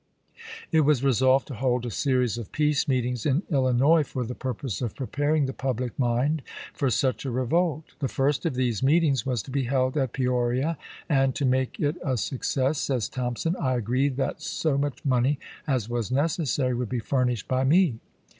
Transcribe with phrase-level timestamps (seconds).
[0.71, 1.93] It was resolved to hold a AreMves.
[1.93, 6.41] series of peace meetings in Illinois for the purpose of preparing the public mind
[6.73, 7.93] for such a revolt.
[7.99, 10.75] The first of these meetings was to be held at Peoria,
[11.07, 15.37] and "to make it a success," says Thompson, "I agreed that so much money
[15.67, 17.99] as was necessary would be furnished by me."